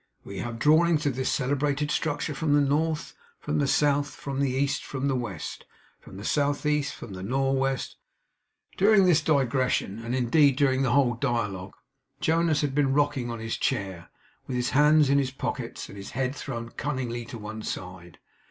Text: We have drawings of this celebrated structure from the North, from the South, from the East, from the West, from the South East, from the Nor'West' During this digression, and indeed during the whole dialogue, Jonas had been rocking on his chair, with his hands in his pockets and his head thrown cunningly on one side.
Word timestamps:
We 0.23 0.39
have 0.39 0.57
drawings 0.57 1.05
of 1.05 1.15
this 1.15 1.31
celebrated 1.31 1.91
structure 1.91 2.33
from 2.33 2.55
the 2.55 2.59
North, 2.61 3.13
from 3.39 3.59
the 3.59 3.67
South, 3.67 4.09
from 4.09 4.39
the 4.39 4.49
East, 4.49 4.83
from 4.83 5.07
the 5.07 5.15
West, 5.15 5.63
from 5.99 6.17
the 6.17 6.23
South 6.25 6.65
East, 6.65 6.95
from 6.95 7.13
the 7.13 7.21
Nor'West' 7.21 7.97
During 8.79 9.05
this 9.05 9.21
digression, 9.21 9.99
and 10.03 10.15
indeed 10.15 10.55
during 10.55 10.81
the 10.81 10.89
whole 10.93 11.13
dialogue, 11.13 11.75
Jonas 12.19 12.61
had 12.61 12.73
been 12.73 12.91
rocking 12.95 13.29
on 13.29 13.37
his 13.37 13.57
chair, 13.57 14.09
with 14.47 14.55
his 14.55 14.71
hands 14.71 15.07
in 15.07 15.19
his 15.19 15.29
pockets 15.29 15.87
and 15.87 15.99
his 15.99 16.09
head 16.17 16.33
thrown 16.33 16.69
cunningly 16.71 17.27
on 17.31 17.39
one 17.39 17.61
side. 17.61 18.17